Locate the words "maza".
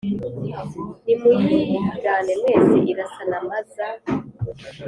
3.47-3.87